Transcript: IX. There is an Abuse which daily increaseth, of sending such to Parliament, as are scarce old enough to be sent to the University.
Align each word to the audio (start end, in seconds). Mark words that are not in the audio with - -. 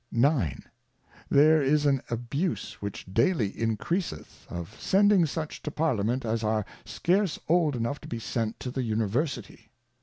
IX. 0.11 0.61
There 1.29 1.61
is 1.61 1.85
an 1.85 2.01
Abuse 2.09 2.81
which 2.81 3.05
daily 3.13 3.51
increaseth, 3.61 4.47
of 4.49 4.75
sending 4.81 5.27
such 5.27 5.61
to 5.61 5.69
Parliament, 5.69 6.25
as 6.25 6.43
are 6.43 6.65
scarce 6.85 7.37
old 7.47 7.75
enough 7.75 8.01
to 8.01 8.07
be 8.07 8.17
sent 8.17 8.59
to 8.61 8.71
the 8.71 8.81
University. 8.81 9.69